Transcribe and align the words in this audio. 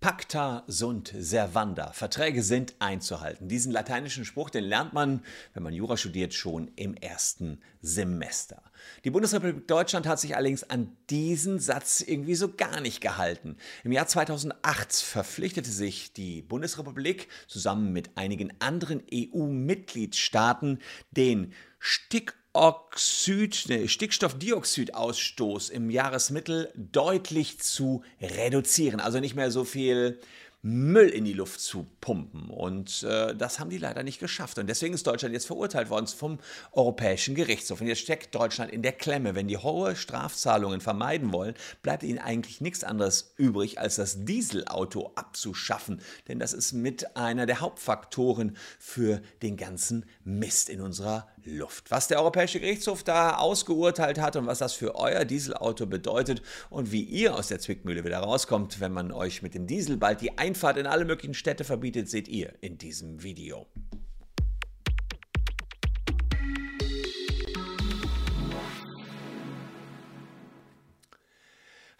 Pacta 0.00 0.62
sunt 0.68 1.12
servanda. 1.18 1.90
Verträge 1.92 2.44
sind 2.44 2.76
einzuhalten. 2.78 3.48
Diesen 3.48 3.72
lateinischen 3.72 4.24
Spruch, 4.24 4.48
den 4.48 4.62
lernt 4.62 4.92
man, 4.92 5.24
wenn 5.54 5.64
man 5.64 5.74
Jura 5.74 5.96
studiert, 5.96 6.34
schon 6.34 6.70
im 6.76 6.94
ersten 6.94 7.60
Semester. 7.82 8.62
Die 9.02 9.10
Bundesrepublik 9.10 9.66
Deutschland 9.66 10.06
hat 10.06 10.20
sich 10.20 10.36
allerdings 10.36 10.62
an 10.62 10.96
diesen 11.10 11.58
Satz 11.58 12.00
irgendwie 12.00 12.36
so 12.36 12.54
gar 12.54 12.80
nicht 12.80 13.00
gehalten. 13.00 13.56
Im 13.82 13.90
Jahr 13.90 14.06
2008 14.06 14.92
verpflichtete 14.92 15.70
sich 15.70 16.12
die 16.12 16.42
Bundesrepublik 16.42 17.26
zusammen 17.48 17.92
mit 17.92 18.16
einigen 18.16 18.52
anderen 18.60 19.02
EU-Mitgliedstaaten, 19.12 20.78
den 21.10 21.52
Stick 21.80 22.34
Oxid, 22.60 23.66
nee, 23.68 23.86
Stickstoffdioxidausstoß 23.86 25.70
im 25.70 25.90
Jahresmittel 25.90 26.72
deutlich 26.74 27.60
zu 27.60 28.02
reduzieren. 28.20 28.98
Also 28.98 29.20
nicht 29.20 29.36
mehr 29.36 29.52
so 29.52 29.62
viel 29.62 30.18
Müll 30.62 31.08
in 31.08 31.24
die 31.24 31.34
Luft 31.34 31.60
zu 31.60 31.86
pumpen. 32.00 32.50
Und 32.50 33.04
äh, 33.04 33.36
das 33.36 33.60
haben 33.60 33.70
die 33.70 33.78
leider 33.78 34.02
nicht 34.02 34.18
geschafft. 34.18 34.58
Und 34.58 34.66
deswegen 34.66 34.92
ist 34.92 35.06
Deutschland 35.06 35.34
jetzt 35.34 35.46
verurteilt 35.46 35.88
worden 35.88 36.08
vom 36.08 36.40
Europäischen 36.72 37.36
Gerichtshof. 37.36 37.80
Und 37.80 37.86
jetzt 37.86 38.00
steckt 38.00 38.34
Deutschland 38.34 38.72
in 38.72 38.82
der 38.82 38.90
Klemme. 38.90 39.36
Wenn 39.36 39.46
die 39.46 39.56
hohe 39.56 39.94
Strafzahlungen 39.94 40.80
vermeiden 40.80 41.32
wollen, 41.32 41.54
bleibt 41.82 42.02
ihnen 42.02 42.18
eigentlich 42.18 42.60
nichts 42.60 42.82
anderes 42.82 43.34
übrig, 43.36 43.78
als 43.78 43.94
das 43.94 44.24
Dieselauto 44.24 45.12
abzuschaffen. 45.14 46.00
Denn 46.26 46.40
das 46.40 46.52
ist 46.52 46.72
mit 46.72 47.16
einer 47.16 47.46
der 47.46 47.60
Hauptfaktoren 47.60 48.56
für 48.80 49.22
den 49.42 49.56
ganzen 49.56 50.06
Mist 50.24 50.70
in 50.70 50.80
unserer 50.80 51.28
Luft. 51.48 51.90
Was 51.90 52.08
der 52.08 52.18
Europäische 52.18 52.60
Gerichtshof 52.60 53.02
da 53.02 53.36
ausgeurteilt 53.36 54.20
hat 54.20 54.36
und 54.36 54.46
was 54.46 54.58
das 54.58 54.74
für 54.74 54.94
euer 54.94 55.24
Dieselauto 55.24 55.86
bedeutet 55.86 56.42
und 56.70 56.92
wie 56.92 57.02
ihr 57.02 57.34
aus 57.34 57.48
der 57.48 57.58
Zwickmühle 57.58 58.04
wieder 58.04 58.18
rauskommt, 58.18 58.80
wenn 58.80 58.92
man 58.92 59.12
euch 59.12 59.42
mit 59.42 59.54
dem 59.54 59.66
Diesel 59.66 59.96
bald 59.96 60.20
die 60.20 60.38
Einfahrt 60.38 60.76
in 60.76 60.86
alle 60.86 61.04
möglichen 61.04 61.34
Städte 61.34 61.64
verbietet, 61.64 62.08
seht 62.08 62.28
ihr 62.28 62.52
in 62.60 62.78
diesem 62.78 63.22
Video. 63.22 63.66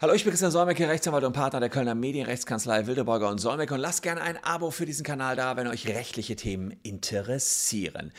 Hallo, 0.01 0.13
ich 0.13 0.23
bin 0.23 0.31
Christian 0.31 0.49
Solmecke, 0.49 0.87
Rechtsanwalt 0.87 1.25
und 1.25 1.33
Partner 1.33 1.59
der 1.59 1.67
Kölner 1.67 1.93
Medienrechtskanzlei 1.93 2.87
Wildeborger 2.87 3.27
und 3.27 3.39
Solmecke 3.39 3.73
und 3.73 3.81
lasst 3.81 4.01
gerne 4.01 4.21
ein 4.21 4.41
Abo 4.45 4.71
für 4.71 4.85
diesen 4.85 5.03
Kanal 5.03 5.35
da, 5.35 5.57
wenn 5.57 5.67
euch 5.67 5.89
rechtliche 5.89 6.37
Themen 6.37 6.71
interessieren. 6.83 8.13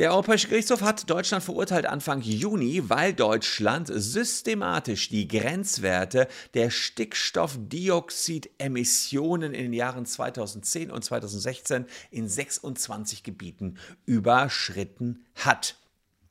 Der 0.00 0.10
Europäische 0.12 0.48
Gerichtshof 0.48 0.80
hat 0.80 1.08
Deutschland 1.10 1.44
verurteilt 1.44 1.84
Anfang 1.84 2.22
Juni, 2.22 2.88
weil 2.88 3.12
Deutschland 3.12 3.90
systematisch 3.92 5.10
die 5.10 5.28
Grenzwerte 5.28 6.26
der 6.54 6.70
Stickstoffdioxidemissionen 6.70 9.52
in 9.52 9.64
den 9.64 9.74
Jahren 9.74 10.06
2010 10.06 10.90
und 10.90 11.04
2016 11.04 11.84
in 12.10 12.30
26 12.30 13.24
Gebieten 13.24 13.76
überschritten 14.06 15.26
hat. 15.34 15.76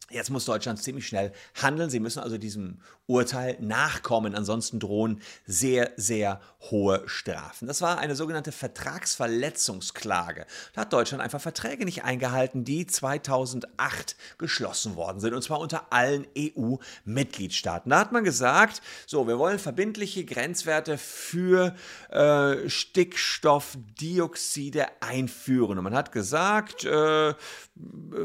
Jetzt 0.10 0.30
muss 0.30 0.46
Deutschland 0.46 0.82
ziemlich 0.82 1.08
schnell 1.08 1.34
handeln. 1.62 1.90
Sie 1.90 2.00
müssen 2.00 2.20
also 2.20 2.38
diesem 2.38 2.80
Urteil 3.06 3.58
nachkommen. 3.60 4.36
Ansonsten 4.36 4.80
drohen 4.80 5.22
sehr, 5.46 5.92
sehr 5.98 6.40
hohe 6.72 7.04
Strafen. 7.08 7.68
Das 7.68 7.82
war 7.82 8.00
eine 8.00 8.16
sogenannte 8.16 8.52
Vertragsverletzungsklage. 8.52 10.46
Da 10.74 10.82
hat 10.82 10.94
Deutschland 10.94 11.24
einfach 11.24 11.42
Verträge 11.42 11.86
nicht 11.86 12.04
eingehalten, 12.04 12.66
die 12.66 12.88
2008 12.88 14.16
geschlossen 14.38 14.96
worden 14.96 15.20
sind. 15.20 15.34
Und 15.34 15.42
zwar 15.44 15.60
unter 15.60 15.92
allen 15.92 16.28
EU-Mitgliedstaaten. 16.38 17.90
Da 17.90 18.00
hat 18.00 18.12
man 18.12 18.24
gesagt, 18.24 18.82
so, 19.06 19.28
wir 19.28 19.38
wollen 19.38 19.60
verbindliche 19.60 20.26
Grenzwerte 20.26 20.98
für 20.98 21.76
äh, 22.10 22.70
Stickstoffdioxide 22.70 24.88
einführen. 25.02 25.78
Und 25.78 25.84
man 25.84 25.96
hat 25.96 26.12
gesagt, 26.12 26.86
äh, 26.86 27.34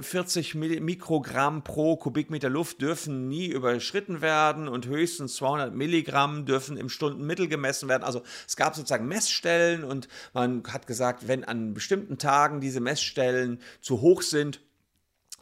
40 0.00 0.54
Mikrogramm 0.54 1.62
pro 1.62 1.73
Kubikmeter 1.74 2.48
Luft 2.48 2.80
dürfen 2.80 3.28
nie 3.28 3.46
überschritten 3.46 4.20
werden 4.20 4.68
und 4.68 4.86
höchstens 4.86 5.34
200 5.36 5.74
Milligramm 5.74 6.46
dürfen 6.46 6.76
im 6.76 6.88
Stundenmittel 6.88 7.48
gemessen 7.48 7.88
werden. 7.88 8.04
Also 8.04 8.22
es 8.46 8.56
gab 8.56 8.76
sozusagen 8.76 9.08
Messstellen 9.08 9.82
und 9.82 10.08
man 10.32 10.62
hat 10.68 10.86
gesagt, 10.86 11.26
wenn 11.26 11.44
an 11.44 11.74
bestimmten 11.74 12.18
Tagen 12.18 12.60
diese 12.60 12.80
Messstellen 12.80 13.60
zu 13.80 14.00
hoch 14.00 14.22
sind, 14.22 14.60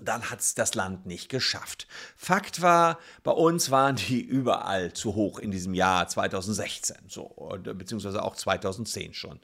dann 0.00 0.30
hat 0.30 0.40
es 0.40 0.54
das 0.54 0.74
Land 0.74 1.06
nicht 1.06 1.28
geschafft. 1.28 1.86
Fakt 2.16 2.62
war, 2.62 2.98
bei 3.22 3.32
uns 3.32 3.70
waren 3.70 3.96
die 3.96 4.20
überall 4.20 4.92
zu 4.92 5.14
hoch 5.14 5.38
in 5.38 5.50
diesem 5.50 5.74
Jahr 5.74 6.08
2016, 6.08 6.96
so, 7.08 7.58
beziehungsweise 7.62 8.22
auch 8.22 8.34
2010 8.34 9.14
schon. 9.14 9.38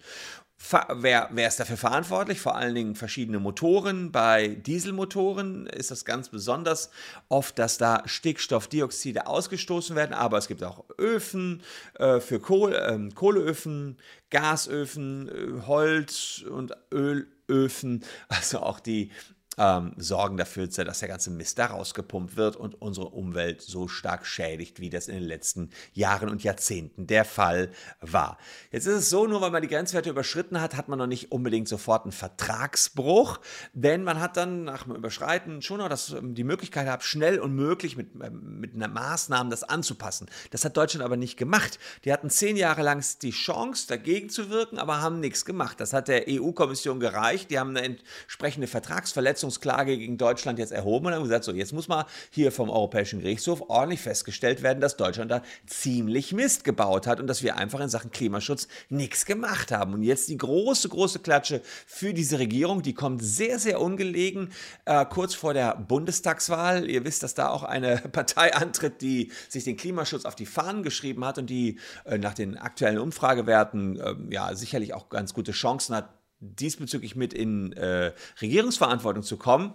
Wer, 0.61 1.29
wer, 1.31 1.49
ist 1.49 1.61
dafür 1.61 1.77
verantwortlich? 1.77 2.41
Vor 2.41 2.57
allen 2.57 2.75
Dingen 2.75 2.95
verschiedene 2.97 3.39
Motoren. 3.39 4.11
Bei 4.11 4.49
Dieselmotoren 4.49 5.67
ist 5.67 5.93
das 5.93 6.05
ganz 6.05 6.29
besonders 6.29 6.91
oft, 7.29 7.59
dass 7.59 7.79
da 7.79 8.03
Stickstoffdioxide 8.05 9.29
ausgestoßen 9.29 9.95
werden, 9.95 10.15
aber 10.15 10.37
es 10.37 10.49
gibt 10.49 10.65
auch 10.65 10.85
Öfen 10.99 11.63
äh, 11.95 12.19
für 12.19 12.41
Kohle, 12.41 12.77
äh, 12.81 13.15
Kohleöfen, 13.15 13.99
Gasöfen, 14.31 15.29
äh, 15.29 15.67
Holz- 15.67 16.43
und 16.43 16.73
Ölöfen, 16.93 18.05
also 18.29 18.59
auch 18.59 18.81
die 18.81 19.11
ähm, 19.59 19.93
sorgen 19.97 20.37
dafür, 20.37 20.69
dass 20.69 21.01
der 21.01 21.09
ganze 21.09 21.31
Mist 21.31 21.59
da 21.59 21.67
rausgepumpt 21.67 22.37
wird 22.37 22.57
und 22.57 22.81
unsere 22.81 23.09
Umwelt 23.09 23.61
so 23.61 23.89
stark 23.89 24.25
schädigt, 24.25 24.81
wie 24.81 24.89
das 24.89 25.09
in 25.09 25.15
den 25.15 25.25
letzten 25.25 25.71
Jahren 25.93 26.29
und 26.29 26.45
Jahrzehnten 26.45 27.07
der 27.07 27.25
Fall 27.25 27.71
war. 28.01 28.39
Jetzt 28.71 28.87
ist 28.87 28.95
es 28.95 29.11
so, 29.11 29.27
nur 29.27 29.41
weil 29.41 29.51
man 29.51 29.63
die 29.63 29.69
Grenzwerte 29.69 30.11
überschritten 30.11 30.61
hat, 30.61 30.77
hat 30.77 30.89
man 30.89 30.99
noch 30.99 31.07
nicht 31.07 31.33
unbedingt 31.33 31.69
sofort 31.69 32.05
einen 32.05 32.13
Vertragsbruch, 32.13 33.41
denn 33.73 34.05
man 34.05 34.21
hat 34.21 34.37
dann 34.37 34.65
nach 34.65 34.85
dem 34.85 34.95
Überschreiten 34.95 35.61
schon 35.63 35.79
noch 35.79 35.89
das, 35.89 36.13
ähm, 36.13 36.35
die 36.35 36.45
Möglichkeit 36.45 36.87
gehabt, 36.87 37.05
schnell 37.05 37.41
und 37.41 37.55
möglich 37.55 37.97
mit, 37.97 38.15
ähm, 38.23 38.61
mit 38.61 38.75
einer 38.75 38.89
Maßnahmen 38.89 39.51
das 39.51 39.65
anzupassen. 39.65 40.29
Das 40.51 40.65
hat 40.65 40.77
Deutschland 40.77 41.05
aber 41.05 41.17
nicht 41.17 41.37
gemacht. 41.37 41.79
Die 42.05 42.13
hatten 42.13 42.31
zehn 42.31 42.57
Jahre 42.57 42.83
lang 42.83 43.05
die 43.23 43.31
Chance, 43.31 43.87
dagegen 43.89 44.29
zu 44.29 44.51
wirken, 44.51 44.79
aber 44.79 45.01
haben 45.01 45.21
nichts 45.21 45.45
gemacht. 45.45 45.81
Das 45.81 45.93
hat 45.93 46.09
der 46.09 46.25
EU-Kommission 46.29 47.01
gereicht. 47.01 47.51
Die 47.51 47.59
haben 47.59 47.77
eine 47.77 47.99
entsprechende 48.27 48.67
Vertragsverletzung 48.67 49.48
Verfassungsklage 49.49 49.97
gegen 49.97 50.19
Deutschland 50.19 50.59
jetzt 50.59 50.73
erhoben 50.73 51.07
und 51.07 51.15
haben 51.15 51.23
gesagt, 51.23 51.45
so 51.45 51.53
jetzt 51.53 51.73
muss 51.73 51.89
mal 51.89 52.05
hier 52.31 52.53
vom 52.53 52.71
Europäischen 52.71 53.21
Gerichtshof 53.21 53.65
ordentlich 53.69 54.01
festgestellt 54.01 54.63
werden, 54.63 54.81
dass 54.81 54.97
Deutschland 54.97 55.31
da 55.31 55.43
ziemlich 55.67 56.33
Mist 56.33 56.65
gebaut 56.65 57.07
hat 57.07 57.21
und 57.21 57.27
dass 57.27 57.43
wir 57.43 57.57
einfach 57.57 57.81
in 57.81 57.89
Sachen 57.89 58.11
Klimaschutz 58.11 58.69
nichts 58.91 59.25
gemacht 59.25 59.73
haben. 59.73 59.95
Und 59.95 60.03
jetzt 60.03 60.29
die 60.29 60.37
große, 60.37 60.89
große 60.89 61.21
Klatsche 61.21 61.63
für 61.87 62.13
diese 62.13 62.39
Regierung, 62.39 62.83
die 62.83 62.95
kommt 62.95 63.23
sehr, 63.23 63.59
sehr 63.59 63.81
ungelegen, 63.81 64.51
äh, 64.85 65.05
kurz 65.07 65.35
vor 65.35 65.55
der 65.55 65.77
Bundestagswahl. 65.77 66.89
Ihr 66.89 67.05
wisst, 67.05 67.23
dass 67.23 67.35
da 67.35 67.49
auch 67.49 67.63
eine 67.63 67.97
Partei 68.13 68.55
antritt, 68.55 69.01
die 69.01 69.33
sich 69.49 69.65
den 69.65 69.77
Klimaschutz 69.77 70.25
auf 70.25 70.35
die 70.35 70.47
Fahnen 70.47 70.83
geschrieben 70.83 71.25
hat 71.25 71.39
und 71.39 71.49
die 71.49 71.79
äh, 72.05 72.19
nach 72.19 72.35
den 72.35 72.59
aktuellen 72.59 72.99
Umfragewerten 72.99 73.99
äh, 73.99 74.15
ja 74.31 74.55
sicherlich 74.55 74.95
auch 74.95 75.09
ganz 75.09 75.33
gute 75.33 75.53
Chancen 75.53 75.95
hat, 75.95 76.18
diesbezüglich 76.41 77.17
mit 77.17 77.33
in 77.33 77.73
äh, 77.73 78.13
Regierungsverantwortung 78.41 79.23
zu 79.23 79.37
kommen. 79.37 79.75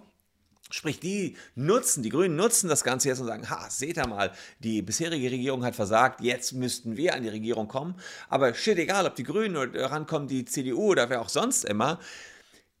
Sprich, 0.70 0.98
die 0.98 1.36
nutzen, 1.54 2.02
die 2.02 2.08
Grünen 2.08 2.36
nutzen 2.36 2.68
das 2.68 2.84
Ganze 2.84 3.08
jetzt 3.08 3.20
und 3.20 3.26
sagen, 3.26 3.48
ha, 3.50 3.68
seht 3.68 3.98
ihr 3.98 4.08
mal, 4.08 4.32
die 4.60 4.80
bisherige 4.80 5.30
Regierung 5.30 5.64
hat 5.64 5.76
versagt, 5.76 6.20
jetzt 6.22 6.52
müssten 6.52 6.96
wir 6.96 7.14
an 7.14 7.22
die 7.22 7.28
Regierung 7.28 7.68
kommen. 7.68 7.94
Aber 8.28 8.54
shit, 8.54 8.78
egal, 8.78 9.06
ob 9.06 9.14
die 9.14 9.24
Grünen 9.24 9.56
rankommen, 9.56 10.26
die 10.26 10.46
CDU 10.46 10.92
oder 10.92 11.10
wer 11.10 11.20
auch 11.20 11.28
sonst 11.28 11.64
immer, 11.64 12.00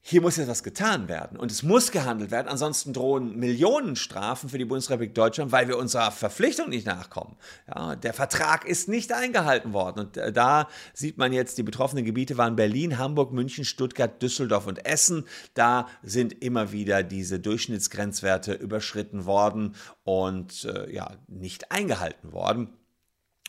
hier 0.06 0.20
muss 0.20 0.36
jetzt 0.36 0.48
was 0.48 0.62
getan 0.62 1.08
werden 1.08 1.38
und 1.38 1.50
es 1.50 1.62
muss 1.62 1.90
gehandelt 1.90 2.30
werden. 2.30 2.46
Ansonsten 2.46 2.92
drohen 2.92 3.38
Millionenstrafen 3.38 4.50
für 4.50 4.58
die 4.58 4.66
Bundesrepublik 4.66 5.14
Deutschland, 5.14 5.50
weil 5.50 5.66
wir 5.66 5.78
unserer 5.78 6.12
Verpflichtung 6.12 6.68
nicht 6.68 6.86
nachkommen. 6.86 7.36
Ja, 7.74 7.96
der 7.96 8.12
Vertrag 8.12 8.66
ist 8.66 8.86
nicht 8.86 9.14
eingehalten 9.14 9.72
worden. 9.72 10.00
Und 10.00 10.18
äh, 10.18 10.30
da 10.30 10.68
sieht 10.92 11.16
man 11.16 11.32
jetzt, 11.32 11.56
die 11.56 11.62
betroffenen 11.62 12.04
Gebiete 12.04 12.36
waren 12.36 12.54
Berlin, 12.54 12.98
Hamburg, 12.98 13.32
München, 13.32 13.64
Stuttgart, 13.64 14.20
Düsseldorf 14.20 14.66
und 14.66 14.84
Essen. 14.84 15.24
Da 15.54 15.88
sind 16.02 16.42
immer 16.42 16.70
wieder 16.70 17.02
diese 17.02 17.40
Durchschnittsgrenzwerte 17.40 18.52
überschritten 18.52 19.24
worden 19.24 19.74
und 20.02 20.66
äh, 20.66 20.92
ja, 20.92 21.12
nicht 21.28 21.72
eingehalten 21.72 22.32
worden. 22.32 22.76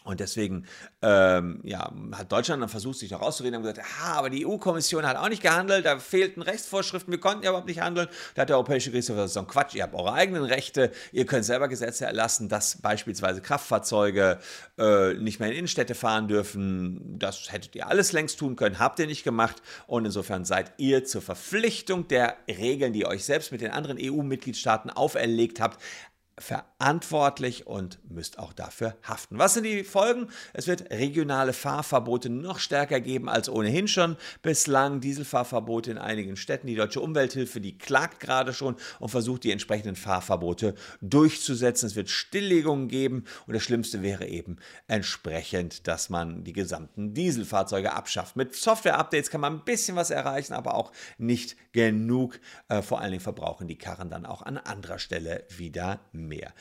Und 0.06 0.19
deswegen 0.19 0.68
ähm, 1.02 1.62
ja, 1.63 1.92
hat 2.12 2.31
Deutschland 2.31 2.62
dann 2.62 2.69
versucht, 2.69 3.00
sich 3.00 3.10
da 3.10 3.18
rauszureden 3.18 3.57
und 3.57 3.63
gesagt, 3.63 3.86
ah, 4.04 4.13
aber 4.13 4.30
die 4.30 4.46
EU-Kommission 4.46 5.04
hat 5.04 5.18
auch 5.18 5.30
nicht 5.30 5.42
gehandelt, 5.42 5.84
da 5.84 5.98
fehlten 5.98 6.44
Rechtsvorschriften, 6.44 7.12
wir 7.12 7.19
konnten 7.19 7.44
ja 7.44 7.50
überhaupt 7.50 7.68
nicht 7.68 7.81
handeln. 7.81 8.07
Da 8.36 8.44
hat 8.44 8.50
der 8.50 8.57
Europäische 8.57 8.92
Gerichtshof 8.92 9.16
gesagt, 9.16 9.31
so 9.31 9.40
ein 9.40 9.48
Quatsch, 9.48 9.74
ihr 9.74 9.81
habt 9.81 9.96
eure 9.96 10.13
eigenen 10.13 10.44
Rechte, 10.44 10.92
ihr 11.12 11.25
könnt 11.25 11.44
selber 11.44 11.68
Gesetze 11.68 12.06
erlassen, 12.06 12.50
dass 12.50 12.80
beispielsweise 12.84 13.42
Kraftfahrzeuge 13.42 14.38
äh, 14.78 15.16
nicht 15.16 15.40
mehr 15.40 15.50
in 15.50 15.56
Innenstädte 15.56 15.96
fahren 15.96 16.28
dürfen. 16.28 17.18
Das 17.18 17.52
hättet 17.52 17.75
ihr 17.75 17.88
alles 17.88 18.12
längst 18.12 18.38
tun 18.38 18.56
können, 18.56 18.78
habt 18.78 19.00
ihr 19.00 19.07
nicht 19.07 19.24
gemacht. 19.24 19.63
Und 19.88 20.06
insofern 20.06 20.46
seid 20.46 20.74
ihr 20.78 21.04
zur 21.06 21.24
Verpflichtung 21.24 22.07
der 22.07 22.38
Regeln, 22.48 22.94
die 22.94 23.00
ihr 23.00 23.07
euch 23.07 23.25
selbst 23.25 23.52
mit 23.52 23.62
den 23.62 23.72
anderen 23.72 23.98
EU-Mitgliedstaaten 24.00 24.92
auferlegt 24.92 25.60
habt, 25.60 25.81
verantwortlich 26.38 27.66
und 27.66 28.00
müsst 28.12 28.40
auch 28.40 28.52
dafür 28.52 28.98
haften. 29.04 29.38
Was 29.38 29.54
sind 29.54 29.64
die 29.64 29.86
Folgen? 29.86 30.28
Es 30.54 30.68
wird 30.68 30.92
regionale 30.92 31.54
Fahrverbote 31.54 32.30
noch 32.30 32.60
stärker 32.60 33.00
geben 33.00 33.30
als 33.30 33.48
ohnehin 33.48 33.88
schon 33.88 34.18
bislang. 34.42 35.00
Dieselfahrverbote 35.00 35.92
in 35.92 35.98
einigen 35.98 36.36
Städten. 36.36 36.68
Die 36.68 36.76
Deutsche 36.76 37.00
Umwelthilfe, 37.00 37.62
die 37.62 37.78
klagt 37.78 38.20
gerade 38.20 38.54
schon 38.54 38.76
und 39.00 39.10
versucht 39.10 39.46
die 39.46 39.52
entsprechenden 39.52 39.96
Fahrverbote 39.96 40.76
durchzusetzen. 41.02 41.88
Es 41.88 41.96
wird 41.96 42.10
Stilllegungen 42.10 42.90
geben 42.90 43.24
und 43.48 43.54
das 43.54 43.64
Schlimmste 43.64 44.02
wäre 44.04 44.28
eben 44.28 44.58
entsprechend, 44.88 45.88
dass 45.88 46.10
man 46.10 46.44
die 46.44 46.54
gesamten 46.54 47.14
Dieselfahrzeuge 47.14 47.94
abschafft. 47.94 48.36
Mit 48.36 48.56
Software-Updates 48.56 49.30
kann 49.30 49.42
man 49.42 49.54
ein 49.54 49.64
bisschen 49.64 49.96
was 49.96 50.10
erreichen, 50.10 50.54
aber 50.54 50.76
auch 50.76 50.92
nicht 51.18 51.56
genug. 51.72 52.42
Äh, 52.68 52.81
vor 52.81 53.00
allen 53.00 53.12
Dingen 53.12 53.24
verbrauchen 53.24 53.70
die 53.70 53.78
Karren 53.78 54.10
dann 54.10 54.26
auch 54.26 54.42
an 54.42 54.58
anderer 54.58 55.00
Stelle 55.00 55.46
wieder 55.56 56.02
mehr 56.12 56.25
mehr. 56.25 56.54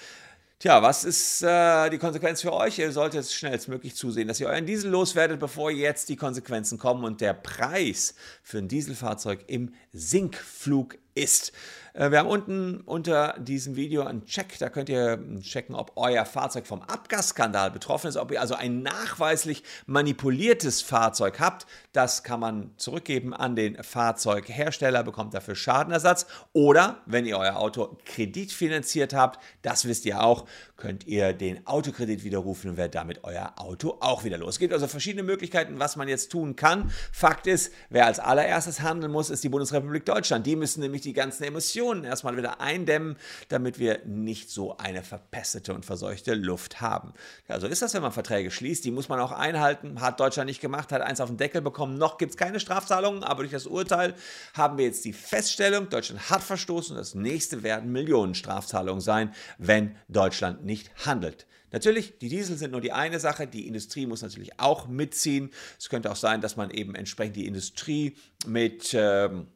Tja, 0.59 0.83
was 0.83 1.05
ist 1.05 1.43
äh, 1.43 1.91
die 1.91 1.99
Konsequenz 1.99 2.41
für 2.41 2.53
euch? 2.53 2.79
Ihr 2.79 2.91
solltet 2.91 3.31
schnellstmöglich 3.31 3.95
zusehen, 3.97 4.29
dass 4.29 4.41
ihr 4.41 4.47
euren 4.47 4.65
Diesel 4.65 4.91
loswerdet, 4.91 5.39
bevor 5.39 5.71
jetzt 5.71 6.09
die 6.09 6.17
Konsequenzen 6.17 6.79
kommen 6.79 7.05
und 7.05 7.21
der 7.21 7.35
Preis 7.35 8.15
für 8.43 8.59
ein 8.59 8.69
Dieselfahrzeug 8.69 9.45
im 9.47 9.75
Sinkflug 9.93 10.97
ist. 11.15 11.53
Äh, 11.95 12.11
wir 12.11 12.19
haben 12.19 12.29
unten 12.29 12.81
unter 12.81 13.37
diesem 13.39 13.77
Video 13.77 14.03
einen 14.03 14.27
Check, 14.27 14.59
da 14.59 14.69
könnt 14.69 14.89
ihr 14.89 15.19
checken, 15.41 15.75
ob 15.75 15.93
euer 15.97 16.25
Fahrzeug 16.25 16.67
vom 16.67 16.83
Abgasskandal 16.83 17.71
betroffen 17.71 18.09
ist, 18.09 18.17
ob 18.17 18.33
ihr 18.33 18.41
also 18.41 18.55
ein 18.55 18.83
nachweislich 18.83 19.63
manipuliertes 19.87 20.83
Fahrzeug 20.83 21.41
habt. 21.41 21.67
Das 21.93 22.25
kann 22.25 22.41
man 22.41 22.71
zurückgeben 22.77 23.33
an 23.33 23.57
den 23.57 23.83
Fahrzeughersteller, 23.83 25.05
bekommt 25.05 25.35
dafür 25.35 25.55
Schadenersatz. 25.55 26.27
Oder 26.53 26.99
wenn 27.07 27.25
ihr 27.27 27.39
euer 27.39 27.57
Auto 27.57 27.97
kreditfinanziert 28.05 29.15
habt, 29.15 29.43
das 29.63 29.87
wisst 29.87 30.05
ihr 30.05 30.23
auch, 30.23 30.47
könnt 30.77 31.07
ihr 31.07 31.33
den 31.33 31.67
Autokredit 31.67 32.25
widerrufen 32.25 32.71
und 32.71 32.77
werdet 32.77 32.97
damit 32.97 33.23
euer 33.23 33.53
Auto 33.57 33.99
auch 34.01 34.25
wieder 34.25 34.37
los. 34.37 34.55
Es 34.55 34.59
gibt 34.59 34.73
also 34.73 34.89
verschiedene 34.89 35.23
Möglichkeiten, 35.23 35.79
was 35.79 35.95
man 35.95 36.09
jetzt 36.09 36.33
tun 36.33 36.57
kann. 36.57 36.91
Fakt 37.13 37.47
ist, 37.47 37.73
wer 37.91 38.07
als 38.07 38.19
allererstes 38.19 38.81
handeln 38.81 39.13
muss, 39.13 39.31
ist 39.31 39.45
die 39.45 39.49
Bundesrepublik 39.49 40.05
Deutschland. 40.05 40.47
Die 40.47 40.57
müssen 40.57 40.81
nämlich 40.81 41.03
die 41.05 41.13
ganzen 41.13 41.45
Emissionen 41.45 42.05
erstmal 42.05 42.37
wieder 42.37 42.61
eindämmen, 42.61 43.17
damit 43.49 43.79
wir 43.79 44.01
nicht 44.05 44.51
so 44.51 44.77
eine 44.79 45.03
verpestete 45.03 45.75
und 45.75 45.85
verseuchte 45.85 46.35
Luft 46.35 46.81
haben. 46.81 47.13
Ja, 47.49 47.61
so 47.61 47.67
ist 47.67 47.83
das, 47.83 47.95
wenn 47.95 48.03
man 48.03 48.13
Verträge 48.13 48.51
schließt. 48.51 48.85
Die 48.85 48.91
muss 48.91 49.09
man 49.09 49.21
auch 49.21 49.33
einhalten. 49.33 50.01
Hat 50.01 50.21
Deutschland 50.21 50.49
nicht 50.49 50.61
gemacht, 50.61 50.93
hat 50.93 51.03
eins 51.03 51.21
auf 51.21 51.29
den 51.29 51.37
Deckel 51.37 51.61
bekommen. 51.61 51.99
Noch 51.99 52.19
gibt 52.19 52.33
es 52.33 52.37
keine 52.37 52.61
Strafzahlungen, 52.61 53.23
aber 53.23 53.43
durch 53.43 53.53
das 53.53 53.67
Urteil 53.67 54.15
haben 54.55 54.79
wir 54.79 54.85
jetzt 54.85 55.05
die 55.05 55.13
Feststellung, 55.13 55.89
Deutschland 55.89 56.31
hat 56.31 56.43
verstoßen. 56.43 56.97
Das 56.97 57.15
nächste 57.15 57.63
werden 57.63 57.93
Millionen 57.93 58.35
Strafzahlungen 58.35 59.01
sein, 59.01 59.35
wenn 59.59 59.97
Deutschland 60.09 60.65
nicht 60.65 60.91
handelt. 61.07 61.47
Natürlich, 61.75 62.19
die 62.19 62.29
Diesel 62.29 62.57
sind 62.57 62.71
nur 62.71 62.81
die 62.81 62.93
eine 62.93 63.19
Sache, 63.19 63.49
die 63.49 63.67
Industrie 63.67 64.07
muss 64.07 64.23
natürlich 64.23 64.61
auch 64.61 64.87
mitziehen. 64.87 65.51
Es 65.77 65.89
könnte 65.89 66.09
auch 66.09 66.17
sein, 66.17 66.41
dass 66.41 66.55
man 66.55 66.71
eben 66.71 66.95
entsprechend 66.95 67.35
die 67.35 67.49
Industrie 67.49 68.17
mit 68.47 68.95
ähm, 68.97 69.49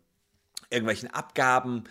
irgendwelchen 0.70 1.12
Abgaben 1.12 1.84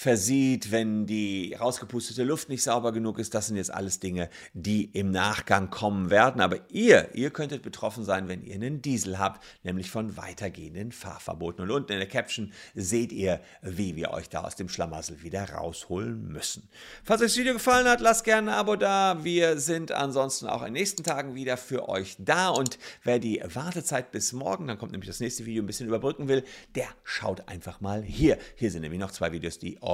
versieht, 0.00 0.70
wenn 0.70 1.04
die 1.04 1.52
rausgepustete 1.60 2.24
Luft 2.24 2.48
nicht 2.48 2.62
sauber 2.62 2.90
genug 2.90 3.18
ist. 3.18 3.34
Das 3.34 3.48
sind 3.48 3.56
jetzt 3.56 3.70
alles 3.70 4.00
Dinge, 4.00 4.30
die 4.54 4.86
im 4.86 5.10
Nachgang 5.10 5.68
kommen 5.68 6.08
werden. 6.08 6.40
Aber 6.40 6.56
ihr, 6.70 7.10
ihr 7.12 7.28
könntet 7.28 7.60
betroffen 7.60 8.02
sein, 8.02 8.26
wenn 8.26 8.42
ihr 8.42 8.54
einen 8.54 8.80
Diesel 8.80 9.18
habt, 9.18 9.44
nämlich 9.62 9.90
von 9.90 10.16
weitergehenden 10.16 10.92
Fahrverboten. 10.92 11.64
Und 11.64 11.70
unten 11.70 11.92
in 11.92 11.98
der 11.98 12.08
Caption 12.08 12.50
seht 12.74 13.12
ihr, 13.12 13.42
wie 13.60 13.94
wir 13.94 14.12
euch 14.12 14.30
da 14.30 14.40
aus 14.40 14.56
dem 14.56 14.70
Schlamassel 14.70 15.22
wieder 15.22 15.44
rausholen 15.50 16.28
müssen. 16.28 16.70
Falls 17.04 17.20
euch 17.20 17.32
das 17.32 17.36
Video 17.36 17.52
gefallen 17.52 17.86
hat, 17.86 18.00
lasst 18.00 18.24
gerne 18.24 18.52
ein 18.52 18.58
Abo 18.58 18.76
da. 18.76 19.22
Wir 19.22 19.58
sind 19.58 19.92
ansonsten 19.92 20.46
auch 20.46 20.62
in 20.62 20.68
den 20.68 20.80
nächsten 20.80 21.04
Tagen 21.04 21.34
wieder 21.34 21.58
für 21.58 21.90
euch 21.90 22.16
da. 22.18 22.48
Und 22.48 22.78
wer 23.04 23.18
die 23.18 23.42
Wartezeit 23.52 24.12
bis 24.12 24.32
morgen, 24.32 24.66
dann 24.66 24.78
kommt 24.78 24.92
nämlich 24.92 25.10
das 25.10 25.20
nächste 25.20 25.44
Video, 25.44 25.62
ein 25.62 25.66
bisschen 25.66 25.88
überbrücken 25.88 26.26
will, 26.26 26.42
der 26.74 26.88
schaut 27.04 27.46
einfach 27.48 27.82
mal 27.82 28.02
hier. 28.02 28.38
Hier 28.56 28.70
sind 28.70 28.80
nämlich 28.80 28.98
noch 28.98 29.10
zwei 29.10 29.30
Videos, 29.32 29.58
die 29.58 29.76
euch 29.82 29.89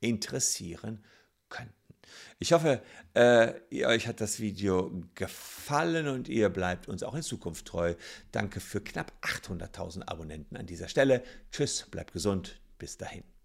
interessieren 0.00 1.04
könnten. 1.48 1.74
Ich 2.38 2.52
hoffe, 2.52 2.82
äh, 3.14 3.54
euch 3.84 4.06
hat 4.06 4.20
das 4.20 4.40
Video 4.40 4.92
gefallen 5.14 6.08
und 6.08 6.28
ihr 6.28 6.48
bleibt 6.48 6.88
uns 6.88 7.02
auch 7.02 7.14
in 7.14 7.22
Zukunft 7.22 7.66
treu. 7.66 7.94
Danke 8.32 8.60
für 8.60 8.80
knapp 8.80 9.12
800.000 9.22 10.02
Abonnenten 10.08 10.56
an 10.56 10.66
dieser 10.66 10.88
Stelle. 10.88 11.22
Tschüss, 11.50 11.86
bleibt 11.90 12.12
gesund, 12.12 12.60
bis 12.78 12.96
dahin. 12.98 13.35